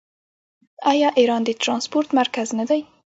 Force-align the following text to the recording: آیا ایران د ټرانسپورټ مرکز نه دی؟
آیا 0.91 1.09
ایران 1.19 1.41
د 1.45 1.49
ټرانسپورټ 1.63 2.07
مرکز 2.19 2.47
نه 2.59 2.65
دی؟ 2.69 2.81